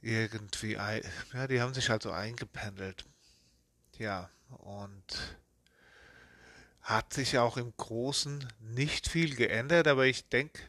irgendwie, 0.00 0.72
ja, 0.72 1.46
die 1.46 1.60
haben 1.60 1.74
sich 1.74 1.90
also 1.90 2.10
eingependelt. 2.10 3.04
Ja, 3.98 4.30
und 4.50 5.36
hat 6.82 7.12
sich 7.12 7.38
auch 7.38 7.56
im 7.56 7.72
Großen 7.76 8.46
nicht 8.60 9.08
viel 9.08 9.34
geändert, 9.34 9.88
aber 9.88 10.06
ich 10.06 10.28
denke, 10.28 10.62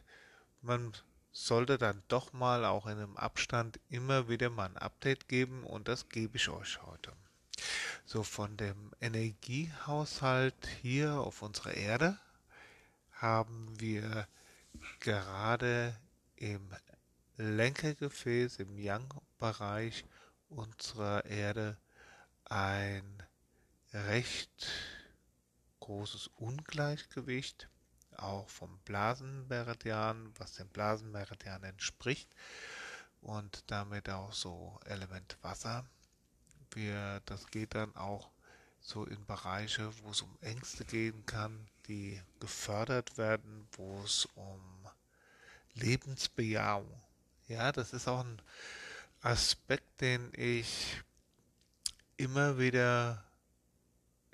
man 0.62 0.92
sollte 1.32 1.78
dann 1.78 2.02
doch 2.08 2.32
mal 2.32 2.64
auch 2.64 2.86
in 2.86 2.98
einem 2.98 3.16
Abstand 3.16 3.80
immer 3.88 4.28
wieder 4.28 4.50
mal 4.50 4.66
ein 4.66 4.76
Update 4.76 5.28
geben 5.28 5.64
und 5.64 5.88
das 5.88 6.08
gebe 6.08 6.36
ich 6.36 6.48
euch 6.48 6.82
heute. 6.82 7.12
So 8.04 8.22
von 8.22 8.56
dem 8.56 8.92
Energiehaushalt 9.00 10.66
hier 10.82 11.14
auf 11.14 11.42
unserer 11.42 11.74
Erde 11.74 12.18
haben 13.12 13.78
wir 13.78 14.26
gerade 15.00 15.96
im 16.36 16.70
Lenkergefäß, 17.36 18.56
im 18.56 18.78
Yang-Bereich 18.78 20.04
unserer 20.48 21.24
Erde 21.24 21.76
ein 22.44 23.22
recht 23.92 24.68
großes 25.80 26.28
Ungleichgewicht 26.36 27.68
auch 28.18 28.48
vom 28.48 28.78
Blasenmeridian, 28.84 30.32
was 30.38 30.54
dem 30.54 30.68
Blasenmeridian 30.68 31.62
entspricht 31.62 32.28
und 33.20 33.64
damit 33.66 34.08
auch 34.08 34.32
so 34.32 34.78
Element 34.84 35.36
Wasser. 35.42 35.84
Wir, 36.72 37.22
das 37.26 37.46
geht 37.46 37.74
dann 37.74 37.94
auch 37.96 38.30
so 38.80 39.04
in 39.04 39.24
Bereiche, 39.26 39.92
wo 40.02 40.10
es 40.10 40.22
um 40.22 40.36
Ängste 40.40 40.84
gehen 40.84 41.24
kann, 41.26 41.68
die 41.88 42.20
gefördert 42.40 43.18
werden, 43.18 43.66
wo 43.72 44.02
es 44.02 44.26
um 44.34 44.60
Lebensbejahung. 45.74 47.02
Ja, 47.48 47.72
das 47.72 47.92
ist 47.92 48.08
auch 48.08 48.24
ein 48.24 48.40
Aspekt, 49.20 50.00
den 50.00 50.30
ich 50.34 51.02
immer 52.16 52.58
wieder, 52.58 53.24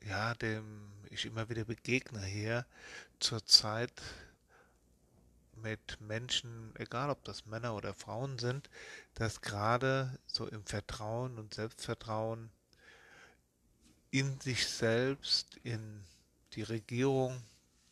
ja, 0.03 0.35
dem 0.35 0.93
ich 1.11 1.27
immer 1.27 1.49
wieder 1.49 1.65
begegne 1.65 2.25
hier 2.25 2.67
zurzeit 3.25 4.03
mit 5.57 5.99
Menschen, 5.99 6.75
egal 6.77 7.09
ob 7.09 7.25
das 7.25 7.47
Männer 7.47 7.75
oder 7.75 7.95
Frauen 7.95 8.39
sind, 8.39 8.69
dass 9.15 9.41
gerade 9.41 10.19
so 10.27 10.47
im 10.47 10.67
Vertrauen 10.67 11.39
und 11.39 11.55
Selbstvertrauen 11.55 12.51
in 14.11 14.39
sich 14.41 14.69
selbst, 14.69 15.57
in 15.63 16.05
die 16.53 16.65
Regierung, 16.65 17.43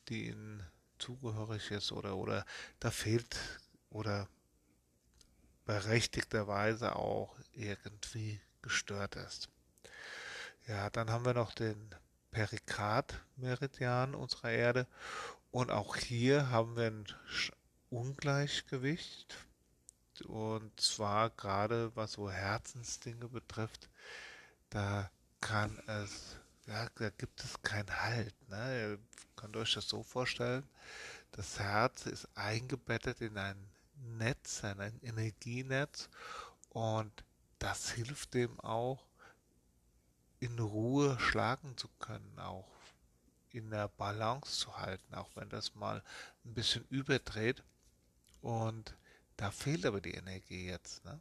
die 0.09 0.28
ihnen 0.28 0.62
zugehörig 0.98 1.71
ist 1.71 1.92
oder, 1.92 2.16
oder 2.16 2.44
da 2.78 2.91
fehlt 2.91 3.34
oder 3.88 4.28
berechtigterweise 5.65 6.94
auch 6.94 7.34
irgendwie 7.54 8.38
gestört 8.60 9.16
ist. 9.16 9.48
Ja, 10.69 10.91
dann 10.91 11.09
haben 11.09 11.25
wir 11.25 11.34
noch 11.34 11.54
den 11.54 11.94
Perikardmeridian 12.32 14.16
unserer 14.16 14.50
Erde. 14.50 14.87
Und 15.53 15.70
auch 15.70 15.97
hier 15.97 16.50
haben 16.50 16.76
wir 16.76 16.88
ein 16.88 17.06
Ungleichgewicht. 17.91 19.37
Und 20.26 20.78
zwar 20.81 21.31
gerade 21.31 21.94
was 21.94 22.12
so 22.12 22.31
Herzensdinge 22.31 23.28
betrifft, 23.28 23.88
da 24.71 25.10
kann 25.41 25.78
es, 25.87 26.37
ja, 26.66 26.88
da 26.97 27.10
gibt 27.10 27.42
es 27.44 27.60
keinen 27.62 28.00
Halt. 28.00 28.34
Ne? 28.48 28.81
Ihr 28.81 28.98
könnt 29.37 29.56
euch 29.56 29.75
das 29.75 29.88
so 29.88 30.03
vorstellen. 30.03 30.65
Das 31.32 31.59
Herz 31.59 32.06
ist 32.06 32.28
eingebettet 32.34 33.21
in 33.21 33.37
ein 33.38 33.56
Netz, 34.19 34.62
in 34.62 34.81
ein 34.81 34.98
Energienetz 35.03 36.09
und 36.71 37.25
das 37.59 37.91
hilft 37.91 38.34
dem 38.34 38.59
auch, 38.60 39.04
in 40.42 40.58
Ruhe 40.58 41.20
schlagen 41.20 41.76
zu 41.76 41.88
können, 42.00 42.36
auch 42.41 42.69
in 43.50 43.70
der 43.70 43.86
Balance 43.86 44.58
zu 44.58 44.76
halten, 44.76 45.14
auch 45.14 45.30
wenn 45.36 45.48
das 45.48 45.76
mal 45.76 46.03
ein 46.44 46.54
bisschen 46.54 46.84
überdreht. 46.91 47.62
Und 48.41 48.97
da 49.36 49.53
fehlt 49.53 49.86
aber 49.86 50.00
die 50.00 50.14
Energie 50.14 50.66
jetzt. 50.66 51.04
Ne? 51.04 51.20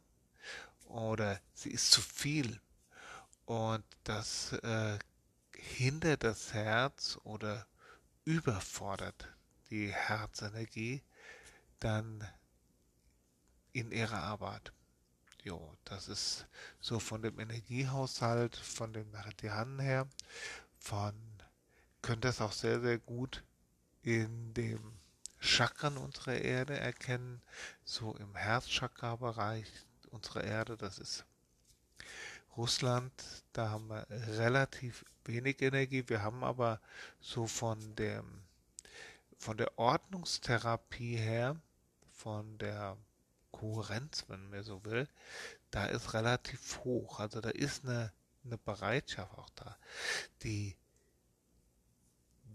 Oder 0.86 1.40
sie 1.54 1.70
ist 1.70 1.92
zu 1.92 2.00
viel. 2.00 2.60
Und 3.44 3.84
das 4.02 4.54
äh, 4.54 4.98
hindert 5.54 6.24
das 6.24 6.52
Herz 6.52 7.16
oder 7.22 7.64
überfordert 8.24 9.28
die 9.70 9.92
Herzenergie 9.92 11.00
dann 11.78 12.28
in 13.72 13.92
ihrer 13.92 14.18
Arbeit. 14.18 14.72
Jo, 15.44 15.76
das 15.84 16.06
ist 16.06 16.46
so 16.80 17.00
von 17.00 17.20
dem 17.20 17.40
Energiehaushalt, 17.40 18.54
von 18.54 18.92
den 18.92 19.10
Meridianen 19.10 19.80
her, 19.80 20.06
von, 20.78 21.14
könnt 22.00 22.24
das 22.24 22.40
auch 22.40 22.52
sehr, 22.52 22.80
sehr 22.80 22.98
gut 22.98 23.42
in 24.02 24.54
dem 24.54 24.80
Chakren 25.40 25.96
unserer 25.96 26.34
Erde 26.36 26.78
erkennen, 26.78 27.42
so 27.84 28.14
im 28.14 28.36
Herzchakra-Bereich 28.36 29.66
unserer 30.12 30.44
Erde, 30.44 30.76
das 30.76 31.00
ist 31.00 31.24
Russland, 32.56 33.12
da 33.52 33.70
haben 33.70 33.88
wir 33.88 34.06
relativ 34.38 35.04
wenig 35.24 35.60
Energie, 35.60 36.04
wir 36.06 36.22
haben 36.22 36.44
aber 36.44 36.80
so 37.20 37.48
von 37.48 37.96
dem, 37.96 38.44
von 39.38 39.56
der 39.56 39.76
Ordnungstherapie 39.76 41.16
her, 41.16 41.56
von 42.12 42.58
der 42.58 42.96
Kohärenz, 43.62 44.24
wenn 44.26 44.50
man 44.50 44.64
so 44.64 44.84
will, 44.84 45.06
da 45.70 45.86
ist 45.86 46.14
relativ 46.14 46.80
hoch. 46.82 47.20
Also 47.20 47.40
da 47.40 47.50
ist 47.50 47.84
eine, 47.84 48.12
eine 48.44 48.58
Bereitschaft 48.58 49.38
auch 49.38 49.50
da. 49.50 49.76
Die 50.42 50.76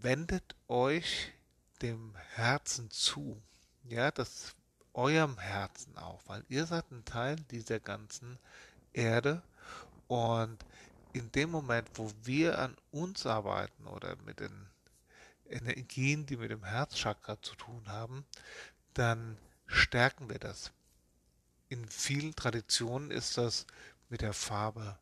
wendet 0.02 0.54
euch 0.68 1.32
dem 1.80 2.14
Herzen 2.34 2.90
zu. 2.90 3.40
Ja, 3.84 4.10
das 4.10 4.54
eurem 4.92 5.38
Herzen 5.38 5.96
auch, 5.96 6.20
weil 6.26 6.44
ihr 6.50 6.66
seid 6.66 6.90
ein 6.90 7.06
Teil 7.06 7.36
dieser 7.36 7.80
ganzen 7.80 8.38
Erde 8.92 9.42
und 10.08 10.58
in 11.14 11.32
dem 11.32 11.50
Moment, 11.50 11.88
wo 11.94 12.12
wir 12.22 12.58
an 12.58 12.76
uns 12.90 13.24
arbeiten 13.24 13.86
oder 13.86 14.16
mit 14.26 14.40
den 14.40 14.68
Energien, 15.48 16.26
die 16.26 16.36
mit 16.36 16.50
dem 16.50 16.64
Herzchakra 16.64 17.40
zu 17.40 17.54
tun 17.54 17.88
haben, 17.88 18.26
dann 18.92 19.38
stärken 19.66 20.28
wir 20.28 20.38
das 20.38 20.70
in 21.68 21.88
vielen 21.88 22.34
Traditionen 22.34 23.10
ist 23.10 23.36
das 23.36 23.66
mit 24.08 24.22
der 24.22 24.32
Farbe 24.32 24.98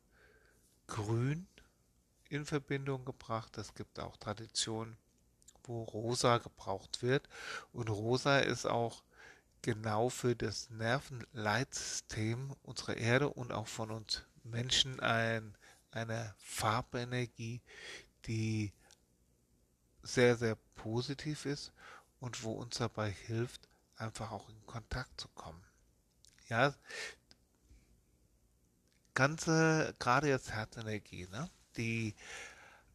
Grün 0.86 1.46
in 2.28 2.44
Verbindung 2.44 3.04
gebracht. 3.04 3.56
Es 3.58 3.74
gibt 3.74 4.00
auch 4.00 4.16
Traditionen, 4.16 4.96
wo 5.64 5.82
Rosa 5.84 6.38
gebraucht 6.38 7.02
wird. 7.02 7.28
Und 7.72 7.88
Rosa 7.88 8.38
ist 8.38 8.66
auch 8.66 9.02
genau 9.62 10.08
für 10.08 10.34
das 10.34 10.70
Nervenleitsystem 10.70 12.54
unserer 12.62 12.96
Erde 12.96 13.28
und 13.28 13.52
auch 13.52 13.69
von 13.69 13.90
uns 13.90 14.22
Menschen 14.44 15.00
ein, 15.00 15.56
eine 15.90 16.34
Farbenergie, 16.38 17.60
die 18.26 18.72
sehr, 20.02 20.36
sehr 20.36 20.56
positiv 20.76 21.46
ist 21.46 21.72
und 22.20 22.42
wo 22.42 22.52
uns 22.52 22.78
dabei 22.78 23.10
hilft, 23.10 23.69
einfach 23.96 24.30
auch 24.30 24.48
in 24.48 24.66
Kontakt 24.66 25.20
zu 25.20 25.28
kommen. 25.28 25.65
Ja, 26.48 26.75
ganze, 29.14 29.94
gerade 29.98 30.28
jetzt 30.28 30.52
Herzenergie, 30.52 31.26
ne? 31.28 31.50
Die 31.76 32.14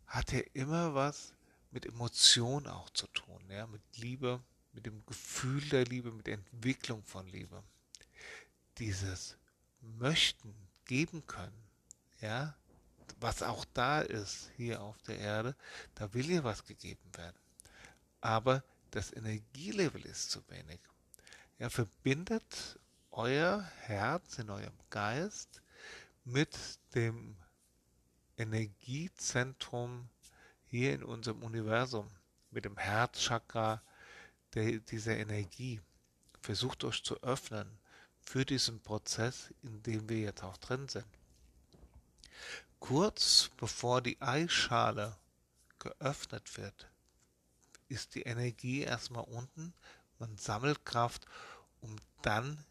hat 0.08 0.32
ja 0.32 0.42
immer 0.54 0.94
was 0.94 1.34
mit 1.72 1.86
Emotion 1.86 2.68
auch 2.68 2.90
zu 2.92 3.08
tun, 3.08 3.44
ja, 3.50 3.68
mit 3.68 3.82
Liebe, 3.98 4.42
mit 4.74 4.86
dem 4.86 5.06
Gefühl 5.06 5.62
der 5.70 5.86
Liebe, 5.86 6.12
mit 6.12 6.28
der 6.28 6.36
Entwicklung 6.36 7.04
von 7.04 7.28
Liebe. 7.28 7.64
Dieses 8.78 9.38
Möchten, 9.82 10.56
geben 10.92 11.26
können, 11.26 11.64
ja, 12.20 12.54
was 13.22 13.44
auch 13.44 13.64
da 13.74 14.02
ist 14.02 14.50
hier 14.58 14.82
auf 14.82 15.02
der 15.04 15.20
Erde, 15.20 15.56
da 15.96 16.14
will 16.14 16.26
hier 16.26 16.44
was 16.44 16.66
gegeben 16.66 17.10
werden. 17.16 17.38
Aber 18.20 18.62
das 18.90 19.14
Energielevel 19.14 20.06
ist 20.06 20.32
zu 20.32 20.42
wenig. 20.50 20.82
Er 21.60 21.70
verbindet 21.70 22.78
euer 23.12 23.62
Herz 23.82 24.40
in 24.40 24.50
eurem 24.50 24.78
Geist 24.90 25.62
mit 26.24 26.58
dem 26.96 27.36
Energiezentrum 28.38 30.10
hier 30.66 30.94
in 30.94 31.04
unserem 31.04 31.44
Universum, 31.44 32.10
mit 32.50 32.66
dem 32.66 32.78
Herzchakra 32.78 33.82
der, 34.54 34.80
dieser 34.80 35.18
Energie. 35.18 35.82
Versucht 36.42 36.84
euch 36.84 37.04
zu 37.04 37.22
öffnen 37.22 37.80
für 38.22 38.46
diesen 38.46 38.82
Prozess, 38.82 39.54
in 39.62 39.84
dem 39.84 40.08
wir 40.10 40.20
jetzt 40.20 40.44
auch 40.44 40.58
drin 40.58 40.88
sind. 40.88 41.06
Kurz 42.80 43.52
bevor 43.58 44.02
die 44.02 44.20
Eischale 44.22 45.18
geöffnet 45.78 46.58
wird, 46.58 46.90
ist 47.90 48.16
die 48.16 48.24
Energie 48.24 48.82
erstmal 48.82 49.26
unten, 49.26 49.74
man 50.18 50.38
sammelt 50.38 50.86
Kraft, 50.86 51.26
um 51.82 51.96
dann 52.22 52.64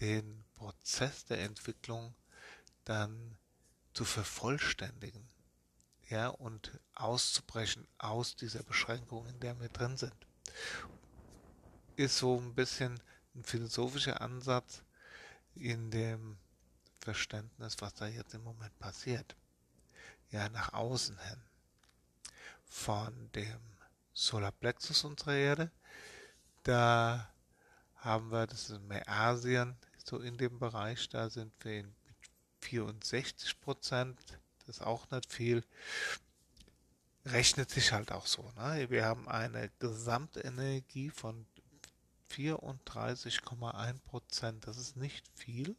den 0.00 0.44
Prozess 0.54 1.24
der 1.24 1.40
Entwicklung 1.40 2.14
dann 2.84 3.36
zu 3.92 4.04
vervollständigen 4.04 5.28
ja, 6.08 6.28
und 6.28 6.78
auszubrechen 6.94 7.86
aus 7.98 8.34
dieser 8.36 8.62
Beschränkung, 8.62 9.26
in 9.26 9.40
der 9.40 9.58
wir 9.60 9.68
drin 9.68 9.96
sind. 9.96 10.14
Ist 11.96 12.18
so 12.18 12.38
ein 12.38 12.54
bisschen 12.54 13.00
ein 13.34 13.44
philosophischer 13.44 14.20
Ansatz 14.20 14.82
in 15.54 15.90
dem 15.90 16.38
Verständnis, 17.00 17.76
was 17.80 17.94
da 17.94 18.06
jetzt 18.06 18.34
im 18.34 18.42
Moment 18.42 18.76
passiert. 18.78 19.36
Ja, 20.30 20.48
nach 20.48 20.72
außen 20.72 21.18
hin. 21.18 21.42
Von 22.66 23.30
dem 23.32 23.60
Solarplexus 24.12 25.04
unserer 25.04 25.34
Erde, 25.34 25.70
da 26.62 27.32
haben 27.96 28.30
wir, 28.30 28.46
das 28.46 28.70
ist 28.70 28.80
Asien, 29.06 29.76
so 30.10 30.18
in 30.18 30.36
dem 30.36 30.58
Bereich, 30.58 31.08
da 31.08 31.30
sind 31.30 31.52
wir 31.60 31.84
mit 31.84 31.94
64 32.62 33.60
Prozent, 33.60 34.18
das 34.58 34.76
ist 34.78 34.82
auch 34.82 35.08
nicht 35.10 35.32
viel, 35.32 35.64
rechnet 37.24 37.70
sich 37.70 37.92
halt 37.92 38.10
auch 38.10 38.26
so. 38.26 38.42
Ne? 38.56 38.90
Wir 38.90 39.04
haben 39.04 39.28
eine 39.28 39.70
Gesamtenergie 39.78 41.10
von 41.10 41.46
34,1 42.32 44.00
Prozent, 44.00 44.66
das 44.66 44.76
ist 44.78 44.96
nicht 44.96 45.24
viel. 45.36 45.76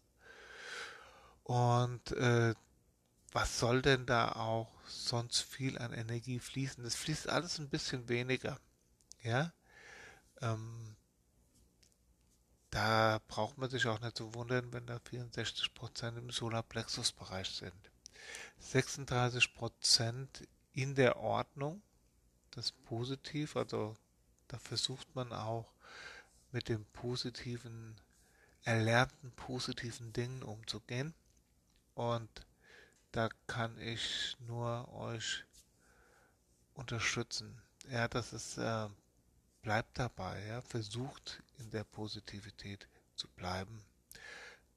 Und 1.44 2.12
äh, 2.14 2.54
was 3.34 3.60
soll 3.60 3.82
denn 3.82 4.06
da 4.06 4.32
auch 4.34 4.72
sonst 4.88 5.42
viel 5.42 5.78
an 5.78 5.92
Energie 5.92 6.40
fließen? 6.40 6.86
Es 6.86 6.96
fließt 6.96 7.28
alles 7.28 7.60
ein 7.60 7.70
bisschen 7.70 8.08
weniger. 8.08 8.60
Ja, 9.24 9.52
ähm, 10.42 10.96
da 12.72 13.20
braucht 13.28 13.58
man 13.58 13.70
sich 13.70 13.86
auch 13.88 14.00
nicht 14.00 14.18
zu 14.18 14.34
wundern, 14.34 14.74
wenn 14.74 14.88
da 14.88 14.96
64% 14.98 16.18
im 16.18 16.32
Solarplexus-Bereich 16.32 17.50
sind. 17.50 17.92
36% 18.62 20.48
in 20.74 20.96
der 20.96 21.18
Ordnung, 21.18 21.82
das 22.52 22.66
ist 22.66 22.86
positiv, 22.86 23.56
also 23.58 23.96
da 24.48 24.58
versucht 24.58 25.16
man 25.16 25.34
auch 25.34 25.72
mit 26.52 26.70
den 26.70 26.86
positiven, 26.86 28.00
erlernten 28.64 29.32
positiven 29.32 30.14
Dingen 30.14 30.44
umzugehen. 30.44 31.14
Und 31.94 32.30
da 33.12 33.30
kann 33.48 33.78
ich 33.80 34.38
nur 34.40 34.88
euch 34.94 35.44
unterstützen. 36.74 37.62
Ja, 37.90 38.08
das 38.08 38.32
ist, 38.32 38.58
äh, 38.58 38.88
bleibt 39.62 40.00
dabei, 40.00 40.44
ja, 40.46 40.62
versucht 40.62 41.42
in 41.60 41.70
der 41.72 41.84
Positivität 41.84 42.88
zu 43.16 43.28
bleiben. 43.30 43.84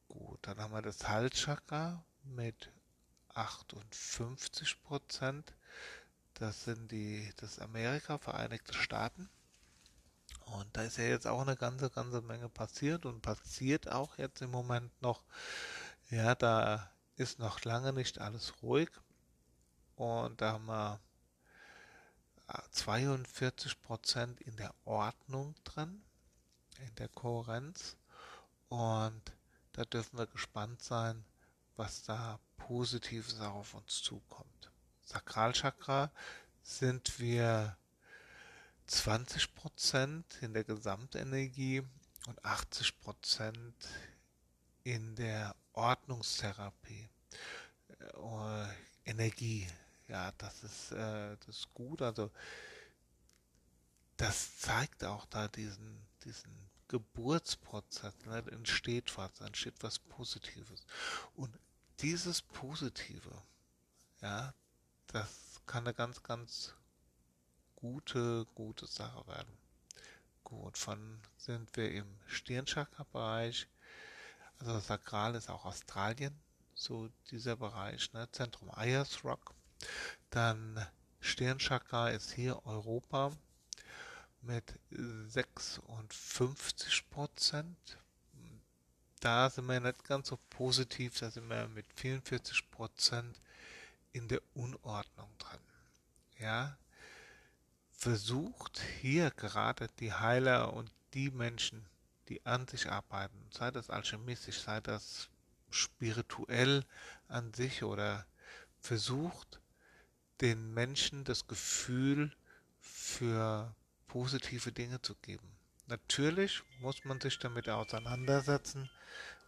Gut, 0.08 0.38
dann 0.42 0.58
haben 0.58 0.72
wir 0.72 0.82
das 0.82 1.08
Halschakra 1.08 2.04
mit 2.22 2.70
58 3.34 4.82
Prozent. 4.82 5.54
Das 6.34 6.64
sind 6.64 6.90
die, 6.92 7.32
das 7.36 7.58
Amerika, 7.58 8.18
Vereinigte 8.18 8.74
Staaten. 8.74 9.28
Und 10.46 10.76
da 10.76 10.82
ist 10.82 10.98
ja 10.98 11.04
jetzt 11.04 11.26
auch 11.26 11.40
eine 11.40 11.56
ganze, 11.56 11.90
ganze 11.90 12.20
Menge 12.20 12.48
passiert 12.48 13.06
und 13.06 13.22
passiert 13.22 13.90
auch 13.90 14.18
jetzt 14.18 14.42
im 14.42 14.50
Moment 14.50 14.90
noch. 15.00 15.24
Ja, 16.10 16.34
da 16.34 16.90
ist 17.16 17.38
noch 17.38 17.64
lange 17.64 17.92
nicht 17.92 18.18
alles 18.20 18.62
ruhig. 18.62 18.90
Und 19.96 20.40
da 20.40 20.52
haben 20.52 20.66
wir 20.66 21.00
42 22.70 23.72
äh, 23.72 23.74
Prozent 23.76 24.40
in 24.42 24.56
der 24.56 24.74
Ordnung 24.84 25.54
drin, 25.64 26.02
in 26.80 26.94
der 26.96 27.08
Kohärenz. 27.08 27.96
Und 28.68 29.22
da 29.72 29.84
dürfen 29.84 30.18
wir 30.18 30.26
gespannt 30.26 30.82
sein, 30.82 31.24
was 31.76 32.02
da 32.02 32.38
Positives 32.56 33.40
auf 33.40 33.74
uns 33.74 34.02
zukommt. 34.02 34.70
Sakralchakra 35.04 36.10
sind 36.62 37.18
wir 37.18 37.76
20 38.86 39.54
Prozent 39.54 40.38
in 40.42 40.54
der 40.54 40.64
Gesamtenergie 40.64 41.82
und 42.26 42.44
80 42.44 43.00
Prozent 43.00 43.74
in 44.82 45.16
der 45.16 45.54
Ordnungstherapie, 45.72 47.08
äh, 47.98 48.66
Energie. 49.04 49.66
Ja, 50.08 50.32
das 50.38 50.62
ist, 50.62 50.92
äh, 50.92 51.36
das 51.38 51.48
ist 51.48 51.74
gut. 51.74 52.02
Also 52.02 52.30
das 54.16 54.58
zeigt 54.58 55.04
auch 55.04 55.26
da 55.26 55.48
diesen, 55.48 56.06
diesen 56.24 56.52
Geburtsprozess. 56.88 58.14
Ne? 58.26 58.44
Entsteht 58.50 59.16
was, 59.16 59.40
entsteht 59.40 59.82
was 59.82 59.98
Positives. 59.98 60.86
Und 61.34 61.58
dieses 62.00 62.42
Positive, 62.42 63.42
ja, 64.20 64.54
das 65.08 65.60
kann 65.66 65.84
eine 65.84 65.94
ganz, 65.94 66.22
ganz 66.22 66.74
gute, 67.76 68.46
gute 68.54 68.86
Sache 68.86 69.26
werden. 69.26 69.58
Gut, 70.42 70.76
von 70.76 71.20
sind 71.38 71.74
wir 71.76 71.90
im 71.92 72.06
Stirnchakra-Bereich 72.26 73.66
also 74.58 74.78
Sakral 74.78 75.34
ist 75.34 75.50
auch 75.50 75.64
Australien, 75.64 76.34
so 76.74 77.08
dieser 77.30 77.56
Bereich, 77.56 78.12
ne? 78.12 78.28
Zentrum 78.32 78.70
Ayers 78.70 79.24
Rock. 79.24 79.54
Dann 80.30 80.86
Stirnchakra 81.20 82.10
ist 82.10 82.32
hier 82.32 82.66
Europa 82.66 83.32
mit 84.42 84.78
56 84.90 87.10
Prozent. 87.10 87.98
Da 89.20 89.48
sind 89.48 89.66
wir 89.66 89.80
nicht 89.80 90.04
ganz 90.04 90.28
so 90.28 90.38
positiv, 90.50 91.18
da 91.18 91.30
sind 91.30 91.48
wir 91.48 91.66
mit 91.68 91.86
44 91.94 92.70
Prozent 92.70 93.40
in 94.12 94.28
der 94.28 94.42
Unordnung 94.54 95.30
drin. 95.38 95.60
Ja, 96.38 96.76
versucht 97.90 98.82
hier 99.00 99.30
gerade 99.30 99.88
die 99.98 100.12
Heiler 100.12 100.74
und 100.74 100.90
die 101.14 101.30
Menschen, 101.30 101.86
die 102.28 102.44
an 102.44 102.68
sich 102.68 102.90
arbeiten, 102.90 103.48
sei 103.50 103.70
das 103.70 103.88
alchemistisch, 103.88 104.60
sei 104.60 104.80
das 104.80 105.30
spirituell 105.70 106.84
an 107.28 107.54
sich 107.54 107.82
oder 107.82 108.26
versucht 108.78 109.60
den 110.44 110.74
Menschen 110.74 111.24
das 111.24 111.46
Gefühl 111.46 112.30
für 112.78 113.74
positive 114.06 114.70
Dinge 114.72 115.00
zu 115.00 115.14
geben. 115.16 115.50
Natürlich 115.86 116.62
muss 116.80 117.04
man 117.04 117.18
sich 117.20 117.38
damit 117.38 117.68
auseinandersetzen, 117.68 118.90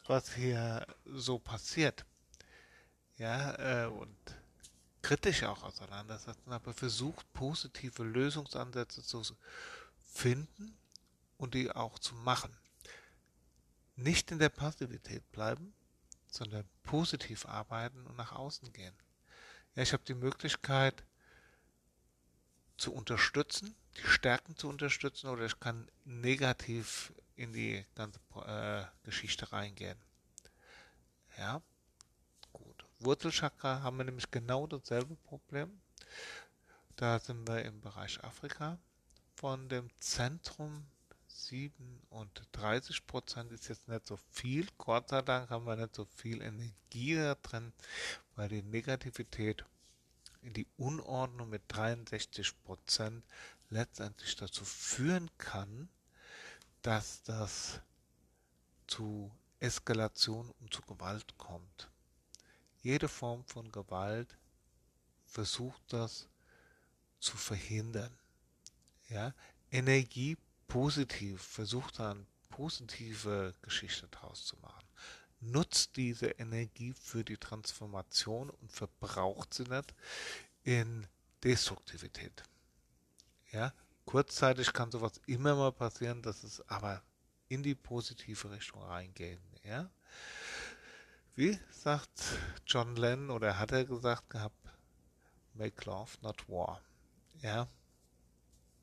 was 0.06 0.34
hier 0.34 0.86
so 1.04 1.38
passiert. 1.38 2.06
Ja, 3.18 3.84
äh, 3.84 3.86
und 3.86 4.16
kritisch 5.02 5.42
auch 5.44 5.62
auseinandersetzen, 5.62 6.50
aber 6.50 6.72
versucht 6.72 7.30
positive 7.34 8.02
Lösungsansätze 8.02 9.02
zu 9.02 9.22
finden 10.02 10.76
und 11.36 11.52
die 11.54 11.70
auch 11.70 11.98
zu 11.98 12.14
machen 12.14 12.56
nicht 13.96 14.30
in 14.30 14.38
der 14.38 14.50
Passivität 14.50 15.30
bleiben, 15.32 15.74
sondern 16.28 16.68
positiv 16.82 17.46
arbeiten 17.46 18.06
und 18.06 18.16
nach 18.16 18.32
außen 18.32 18.72
gehen. 18.72 18.94
Ja, 19.76 19.82
ich 19.82 19.92
habe 19.92 20.04
die 20.04 20.14
Möglichkeit 20.14 21.04
zu 22.78 22.94
unterstützen, 22.94 23.76
die 23.98 24.06
Stärken 24.06 24.56
zu 24.56 24.68
unterstützen 24.68 25.28
oder 25.28 25.44
ich 25.44 25.60
kann 25.60 25.86
negativ 26.04 27.12
in 27.36 27.52
die 27.52 27.84
ganze 27.94 28.18
äh, 28.46 28.84
Geschichte 29.04 29.52
reingehen. 29.52 29.98
Ja, 31.36 31.60
gut. 32.54 32.86
Wurzelchakra 33.00 33.82
haben 33.82 33.98
wir 33.98 34.04
nämlich 34.04 34.30
genau 34.30 34.66
dasselbe 34.66 35.14
Problem. 35.16 35.82
Da 36.96 37.18
sind 37.18 37.46
wir 37.46 37.62
im 37.62 37.82
Bereich 37.82 38.24
Afrika. 38.24 38.78
Von 39.34 39.68
dem 39.68 39.90
Zentrum 40.00 40.86
37 41.44 43.06
Prozent 43.06 43.52
ist 43.52 43.68
jetzt 43.68 43.88
nicht 43.88 44.06
so 44.06 44.16
viel. 44.30 44.66
Gott 44.78 45.10
sei 45.10 45.22
Dank 45.22 45.50
haben 45.50 45.66
wir 45.66 45.76
nicht 45.76 45.94
so 45.94 46.04
viel 46.04 46.40
Energie 46.40 47.14
da 47.14 47.34
drin, 47.34 47.72
weil 48.34 48.48
die 48.48 48.62
Negativität 48.62 49.64
in 50.42 50.54
die 50.54 50.66
Unordnung 50.76 51.50
mit 51.50 51.62
63 51.68 52.62
Prozent 52.64 53.24
letztendlich 53.68 54.36
dazu 54.36 54.64
führen 54.64 55.30
kann, 55.38 55.88
dass 56.82 57.22
das 57.22 57.80
zu 58.86 59.30
Eskalation 59.58 60.52
und 60.60 60.72
zu 60.72 60.82
Gewalt 60.82 61.36
kommt. 61.36 61.90
Jede 62.82 63.08
Form 63.08 63.44
von 63.44 63.72
Gewalt 63.72 64.36
versucht 65.24 65.82
das 65.88 66.28
zu 67.18 67.36
verhindern. 67.36 68.16
Ja, 69.08 69.34
Energie 69.70 70.36
positiv, 70.68 71.42
versucht 71.42 71.98
da 71.98 72.12
eine 72.12 72.26
positive 72.48 73.54
Geschichte 73.62 74.08
draus 74.08 74.44
zu 74.44 74.56
machen. 74.56 74.84
Nutzt 75.40 75.96
diese 75.96 76.26
Energie 76.26 76.94
für 76.94 77.24
die 77.24 77.36
Transformation 77.36 78.50
und 78.50 78.72
verbraucht 78.72 79.52
sie 79.54 79.64
nicht 79.64 79.94
in 80.64 81.06
Destruktivität. 81.44 82.42
Ja, 83.52 83.72
kurzzeitig 84.06 84.72
kann 84.72 84.90
sowas 84.90 85.20
immer 85.26 85.54
mal 85.54 85.72
passieren, 85.72 86.22
dass 86.22 86.42
es 86.42 86.66
aber 86.68 87.02
in 87.48 87.62
die 87.62 87.74
positive 87.74 88.50
Richtung 88.50 88.82
reingehen. 88.82 89.40
Ja, 89.62 89.90
wie 91.34 91.58
sagt 91.70 92.22
John 92.66 92.96
Lennon 92.96 93.30
oder 93.30 93.58
hat 93.58 93.72
er 93.72 93.84
gesagt 93.84 94.30
gehabt, 94.30 94.56
make 95.52 95.84
love, 95.84 96.12
not 96.22 96.48
war. 96.48 96.80
Ja, 97.42 97.68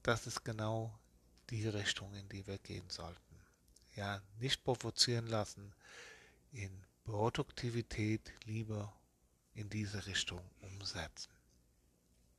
das 0.04 0.28
ist 0.28 0.46
genau 0.46 0.94
die 1.54 1.68
Richtung, 1.68 2.12
in 2.16 2.28
die 2.30 2.48
wir 2.48 2.58
gehen 2.58 2.90
sollten. 2.90 3.40
Ja, 3.96 4.22
nicht 4.40 4.64
provozieren 4.64 5.28
lassen, 5.28 5.72
in 6.52 6.72
Produktivität 7.04 8.32
lieber 8.46 8.92
in 9.54 9.70
diese 9.70 10.04
Richtung 10.08 10.42
umsetzen. 10.62 11.32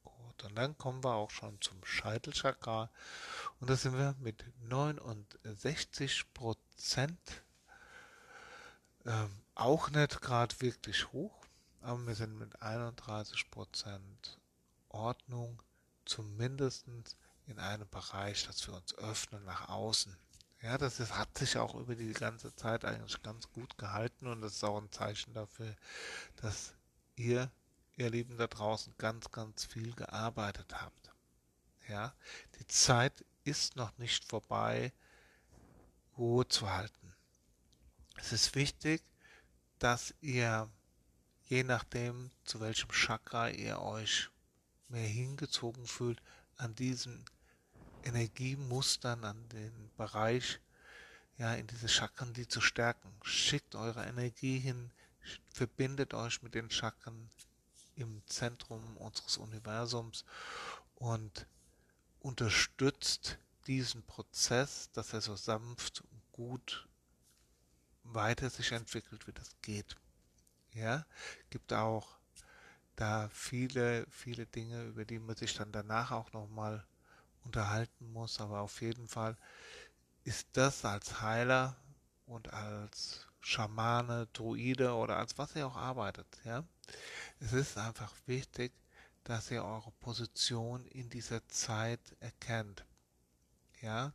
Gut, 0.03 0.43
und 0.43 0.57
dann 0.57 0.77
kommen 0.79 1.05
wir 1.05 1.15
auch 1.15 1.31
schon 1.31 1.61
zum 1.61 1.85
Scheitelchakra 1.85 2.91
und 3.61 3.71
da 3.71 3.77
sind 3.77 3.97
wir 3.97 4.17
mit 4.19 4.45
69 4.63 6.25
Prozent 6.35 7.45
ähm, 9.07 9.31
auch 9.55 9.91
nicht 9.91 10.23
gerade 10.23 10.61
wirklich 10.61 11.13
hoch, 11.13 11.47
aber 11.83 12.05
wir 12.05 12.17
sind 12.17 12.37
mit 12.37 12.61
31 12.61 13.49
Prozent 13.53 14.41
Ordnung 14.89 15.63
zumindest 16.05 16.87
in 17.47 17.59
einem 17.59 17.89
Bereich, 17.89 18.47
dass 18.47 18.67
wir 18.67 18.75
uns 18.75 18.95
öffnen 18.95 19.45
nach 19.45 19.69
außen. 19.69 20.17
Ja, 20.63 20.79
das 20.79 20.99
ist, 20.99 21.15
hat 21.15 21.37
sich 21.37 21.59
auch 21.59 21.75
über 21.75 21.95
die 21.95 22.13
ganze 22.15 22.55
Zeit 22.57 22.85
eigentlich 22.85 23.23
ganz 23.23 23.51
gut 23.53 23.77
gehalten 23.77 24.27
und 24.27 24.41
das 24.41 24.55
ist 24.55 24.65
auch 24.65 24.79
ein 24.79 24.91
Zeichen 24.91 25.35
dafür, 25.35 25.77
dass 26.37 26.75
ihr, 27.17 27.51
ihr 27.97 28.09
Lieben 28.09 28.39
da 28.39 28.47
draußen, 28.47 28.95
ganz, 28.97 29.31
ganz 29.31 29.67
viel 29.67 29.93
gearbeitet 29.95 30.81
habt. 30.81 31.11
Ja, 31.87 32.15
die 32.59 32.67
Zeit 32.67 33.27
ist 33.45 33.77
noch 33.77 33.97
nicht 33.99 34.25
vorbei, 34.25 34.93
Ruhe 36.17 36.49
zu 36.49 36.71
halten. 36.71 37.15
Es 38.17 38.33
ist 38.33 38.55
wichtig, 38.55 39.03
dass 39.79 40.15
ihr, 40.23 40.71
je 41.47 41.63
nachdem, 41.63 42.31
zu 42.45 42.61
welchem 42.61 42.91
Chakra 42.91 43.51
ihr 43.51 43.81
euch 43.81 44.31
mehr 44.89 45.07
hingezogen 45.07 45.87
fühlt, 45.87 46.23
an 46.57 46.75
diesen 46.75 47.25
Energiemustern, 48.05 49.25
an 49.25 49.49
den 49.49 49.91
Bereich, 49.97 50.61
ja, 51.39 51.55
in 51.55 51.67
diese 51.67 51.89
Chakren, 51.89 52.33
die 52.35 52.47
zu 52.47 52.61
stärken. 52.61 53.11
Schickt 53.23 53.75
eure 53.75 54.05
Energie 54.05 54.59
hin, 54.59 54.91
verbindet 55.53 56.15
euch 56.15 56.43
mit 56.43 56.55
den 56.55 56.71
Chakren 56.71 57.31
im 57.97 58.23
Zentrum 58.27 58.97
unseres 58.97 59.37
Universums 59.37 60.25
und 60.97 61.47
unterstützt 62.21 63.39
diesen 63.67 64.03
Prozess, 64.03 64.91
dass 64.93 65.13
er 65.13 65.21
so 65.21 65.37
sanft 65.37 66.03
und 66.03 66.33
gut 66.33 66.89
weiter 68.03 68.51
sich 68.51 68.73
entwickelt, 68.73 69.27
wie 69.27 69.33
das 69.33 69.51
geht. 69.63 69.97
Ja, 70.73 71.07
gibt 71.51 71.73
auch 71.73 72.19
da 72.97 73.29
viele, 73.33 74.07
viele 74.11 74.47
Dinge, 74.47 74.85
über 74.85 75.05
die 75.05 75.19
man 75.19 75.37
sich 75.37 75.55
dann 75.55 75.73
danach 75.73 76.11
auch 76.11 76.33
nochmal 76.33 76.85
unterhalten 77.45 78.13
muss, 78.13 78.41
aber 78.41 78.61
auf 78.61 78.81
jeden 78.81 79.09
Fall 79.09 79.37
ist 80.25 80.49
das 80.53 80.85
als 80.85 81.21
Heiler 81.21 81.77
und 82.27 82.53
als 82.53 83.27
Schamane, 83.41 84.27
Druide 84.33 84.95
oder 84.95 85.19
als 85.19 85.37
was 85.37 85.55
ihr 85.55 85.67
auch 85.67 85.77
arbeitet, 85.77 86.27
ja. 86.45 86.65
Es 87.41 87.53
ist 87.53 87.77
einfach 87.77 88.13
wichtig, 88.27 88.73
dass 89.25 89.51
ihr 89.51 89.65
eure 89.65 89.91
Position 90.01 90.87
in 90.87 91.11
dieser 91.11 91.47
Zeit 91.49 92.01
erkennt. 92.21 92.85
Ja, 93.81 94.13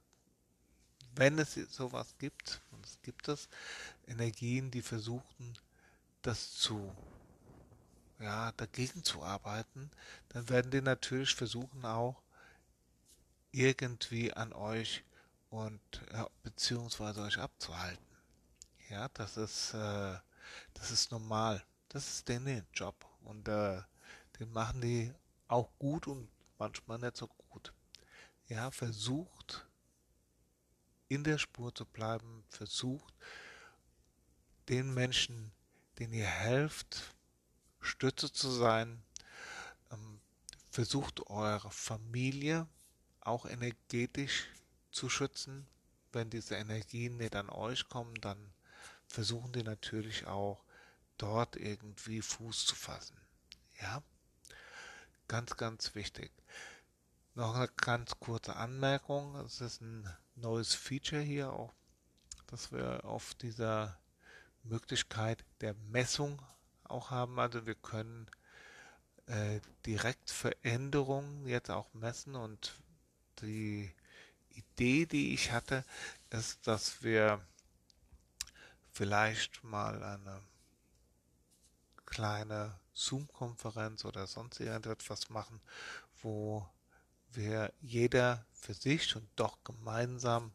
wenn 1.15 1.37
es 1.37 1.53
sowas 1.53 2.15
gibt, 2.17 2.61
und 2.71 2.85
es 2.85 2.99
gibt 3.01 3.27
es, 3.27 3.49
Energien, 4.07 4.71
die 4.71 4.81
versuchen, 4.81 5.57
das 6.21 6.53
zu, 6.53 6.95
ja, 8.19 8.51
dagegen 8.53 9.03
zu 9.03 9.23
arbeiten, 9.23 9.91
dann 10.29 10.49
werden 10.49 10.71
die 10.71 10.81
natürlich 10.81 11.35
versuchen 11.35 11.85
auch 11.85 12.21
irgendwie 13.51 14.33
an 14.33 14.53
euch 14.53 15.03
und 15.49 15.81
ja, 16.11 16.27
beziehungsweise 16.43 17.21
euch 17.21 17.37
abzuhalten. 17.37 18.05
Ja, 18.89 19.07
das 19.09 19.37
ist, 19.37 19.73
äh, 19.73 20.17
das 20.73 20.91
ist 20.91 21.11
normal. 21.11 21.63
Das 21.89 22.07
ist 22.07 22.27
denen 22.27 22.67
Job 22.73 23.05
und 23.21 23.47
äh, 23.47 23.81
den 24.39 24.51
machen 24.51 24.81
die 24.81 25.13
auch 25.47 25.69
gut 25.79 26.07
und 26.07 26.29
manchmal 26.57 26.99
nicht 26.99 27.17
so 27.17 27.27
gut. 27.27 27.73
Ja, 28.47 28.71
versucht 28.71 29.67
in 31.07 31.23
der 31.23 31.39
Spur 31.39 31.73
zu 31.73 31.85
bleiben, 31.85 32.43
versucht 32.49 33.13
den 34.69 34.93
Menschen, 34.93 35.51
denen 35.97 36.13
ihr 36.13 36.27
helft, 36.27 37.15
Stütze 37.81 38.31
zu 38.31 38.49
sein, 38.51 39.03
ähm, 39.91 40.21
versucht 40.69 41.27
eure 41.27 41.71
Familie 41.71 42.67
auch 43.21 43.45
energetisch 43.45 44.47
zu 44.91 45.09
schützen. 45.09 45.67
Wenn 46.11 46.29
diese 46.29 46.55
Energien 46.55 47.17
nicht 47.17 47.35
an 47.35 47.49
euch 47.49 47.87
kommen, 47.89 48.15
dann 48.21 48.53
versuchen 49.07 49.51
die 49.51 49.63
natürlich 49.63 50.27
auch 50.27 50.63
dort 51.17 51.55
irgendwie 51.55 52.21
Fuß 52.21 52.65
zu 52.65 52.75
fassen. 52.75 53.17
Ja, 53.81 54.01
ganz, 55.27 55.55
ganz 55.57 55.95
wichtig. 55.95 56.31
Noch 57.35 57.55
eine 57.55 57.67
ganz 57.67 58.19
kurze 58.19 58.55
Anmerkung. 58.55 59.35
Es 59.37 59.61
ist 59.61 59.81
ein 59.81 60.09
neues 60.35 60.73
Feature 60.73 61.21
hier 61.21 61.53
auch, 61.53 61.73
dass 62.47 62.71
wir 62.71 63.05
auf 63.05 63.35
dieser 63.35 63.99
Möglichkeit 64.63 65.45
der 65.61 65.73
Messung 65.89 66.41
auch 66.83 67.11
haben. 67.11 67.39
Also 67.39 67.65
wir 67.65 67.75
können 67.75 68.29
äh, 69.27 69.61
direkt 69.85 70.29
Veränderungen 70.29 71.47
jetzt 71.47 71.69
auch 71.69 71.93
messen 71.93 72.35
und 72.35 72.73
die 73.41 73.93
Idee, 74.49 75.05
die 75.05 75.33
ich 75.33 75.51
hatte, 75.51 75.85
ist, 76.29 76.65
dass 76.67 77.03
wir 77.03 77.41
vielleicht 78.91 79.63
mal 79.63 80.01
eine 80.03 80.41
kleine 82.05 82.79
Zoom-Konferenz 82.93 84.03
oder 84.05 84.27
sonst 84.27 84.59
irgendetwas 84.59 85.29
machen, 85.29 85.61
wo 86.21 86.67
wir 87.31 87.71
jeder 87.81 88.45
für 88.53 88.73
sich 88.73 89.15
und 89.15 89.29
doch 89.35 89.63
gemeinsam 89.63 90.51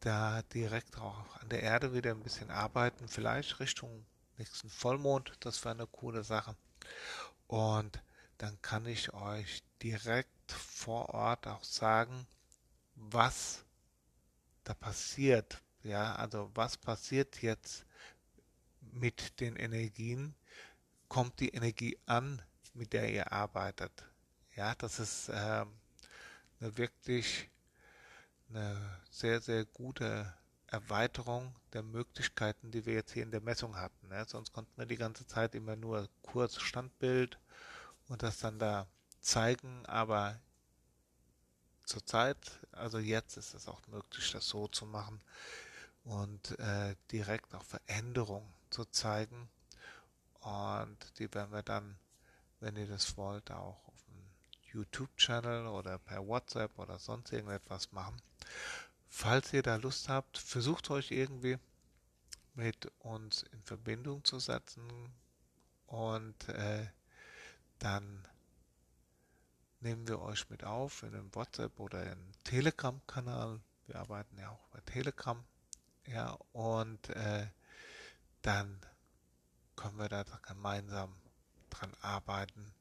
da 0.00 0.42
direkt 0.42 0.98
auch 0.98 1.40
an 1.40 1.48
der 1.48 1.62
Erde 1.62 1.94
wieder 1.94 2.10
ein 2.10 2.22
bisschen 2.22 2.50
arbeiten, 2.50 3.08
vielleicht 3.08 3.60
Richtung 3.60 4.04
nächsten 4.36 4.68
Vollmond, 4.68 5.32
das 5.40 5.64
wäre 5.64 5.74
eine 5.74 5.86
coole 5.86 6.24
Sache. 6.24 6.56
Und 7.46 8.02
dann 8.38 8.60
kann 8.62 8.86
ich 8.86 9.12
euch 9.14 9.62
direkt 9.82 10.33
vor 10.52 11.10
Ort 11.10 11.46
auch 11.46 11.64
sagen, 11.64 12.26
was 12.96 13.64
da 14.64 14.74
passiert. 14.74 15.62
Ja, 15.82 16.14
also 16.14 16.50
was 16.54 16.76
passiert 16.76 17.42
jetzt 17.42 17.84
mit 18.80 19.40
den 19.40 19.56
Energien? 19.56 20.34
Kommt 21.08 21.40
die 21.40 21.50
Energie 21.50 21.98
an, 22.06 22.40
mit 22.72 22.92
der 22.92 23.12
ihr 23.12 23.32
arbeitet? 23.32 24.06
Ja, 24.56 24.74
das 24.76 24.98
ist 24.98 25.28
äh, 25.28 25.32
eine 26.60 26.76
wirklich 26.76 27.50
eine 28.48 29.00
sehr, 29.10 29.40
sehr 29.40 29.64
gute 29.64 30.32
Erweiterung 30.66 31.54
der 31.72 31.82
Möglichkeiten, 31.82 32.70
die 32.70 32.86
wir 32.86 32.94
jetzt 32.94 33.12
hier 33.12 33.22
in 33.22 33.30
der 33.30 33.40
Messung 33.40 33.76
hatten. 33.76 34.08
Ne? 34.08 34.24
Sonst 34.26 34.52
konnten 34.52 34.76
wir 34.76 34.86
die 34.86 34.96
ganze 34.96 35.26
Zeit 35.26 35.54
immer 35.54 35.76
nur 35.76 36.08
kurz 36.22 36.60
Standbild 36.60 37.38
und 38.08 38.22
das 38.22 38.38
dann 38.38 38.58
da 38.58 38.86
zeigen, 39.24 39.84
aber 39.86 40.38
zurzeit, 41.84 42.38
also 42.72 42.98
jetzt 42.98 43.36
ist 43.36 43.54
es 43.54 43.68
auch 43.68 43.80
möglich, 43.88 44.30
das 44.32 44.46
so 44.48 44.68
zu 44.68 44.86
machen 44.86 45.20
und 46.04 46.58
äh, 46.58 46.94
direkt 47.10 47.54
auch 47.54 47.64
Veränderungen 47.64 48.52
zu 48.70 48.84
zeigen. 48.86 49.48
Und 50.40 50.98
die 51.18 51.32
werden 51.32 51.52
wir 51.52 51.62
dann, 51.62 51.98
wenn 52.60 52.76
ihr 52.76 52.86
das 52.86 53.16
wollt, 53.16 53.50
auch 53.50 53.88
auf 53.88 54.04
dem 54.08 54.30
YouTube-Channel 54.72 55.66
oder 55.66 55.98
per 55.98 56.26
WhatsApp 56.26 56.78
oder 56.78 56.98
sonst 56.98 57.32
irgendetwas 57.32 57.92
machen. 57.92 58.20
Falls 59.08 59.52
ihr 59.52 59.62
da 59.62 59.76
Lust 59.76 60.08
habt, 60.08 60.36
versucht 60.36 60.90
euch 60.90 61.10
irgendwie 61.10 61.58
mit 62.54 62.90
uns 62.98 63.44
in 63.44 63.62
Verbindung 63.62 64.24
zu 64.24 64.38
setzen 64.38 64.82
und 65.86 66.48
äh, 66.48 66.86
dann 67.78 68.26
nehmen 69.84 70.08
wir 70.08 70.20
euch 70.20 70.48
mit 70.48 70.64
auf 70.64 71.02
in 71.02 71.14
einem 71.14 71.34
WhatsApp 71.34 71.78
oder 71.78 72.00
einen 72.00 72.32
Telegram-Kanal. 72.44 73.60
Wir 73.86 73.96
arbeiten 73.96 74.38
ja 74.38 74.50
auch 74.50 74.66
bei 74.68 74.80
Telegram. 74.80 75.44
Ja, 76.06 76.38
und 76.52 77.08
äh, 77.10 77.46
dann 78.42 78.80
können 79.76 79.98
wir 79.98 80.08
da 80.08 80.24
gemeinsam 80.42 81.14
dran 81.70 81.92
arbeiten. 82.00 82.74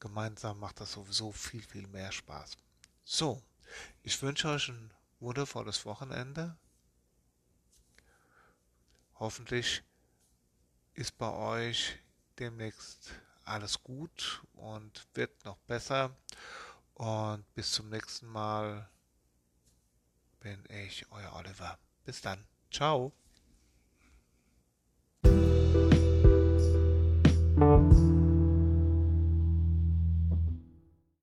Gemeinsam 0.00 0.58
macht 0.58 0.80
das 0.80 0.92
sowieso 0.92 1.32
viel, 1.32 1.62
viel 1.62 1.86
mehr 1.86 2.12
Spaß. 2.12 2.56
So, 3.04 3.42
ich 4.02 4.20
wünsche 4.22 4.48
euch 4.48 4.68
ein 4.68 4.92
wundervolles 5.20 5.84
Wochenende. 5.84 6.56
Hoffentlich 9.16 9.82
ist 10.94 11.18
bei 11.18 11.30
euch 11.30 11.98
demnächst 12.38 13.12
alles 13.44 13.82
gut 13.82 14.42
und 14.54 15.06
wird 15.14 15.44
noch 15.44 15.58
besser. 15.66 16.16
Und 16.94 17.44
bis 17.54 17.72
zum 17.72 17.88
nächsten 17.88 18.26
Mal 18.26 18.88
bin 20.40 20.64
ich 20.68 21.06
euer 21.10 21.34
Oliver. 21.34 21.78
Bis 22.04 22.20
dann. 22.20 22.46
Ciao. 22.70 23.12